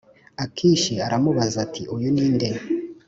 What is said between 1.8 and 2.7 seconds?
uyu ninde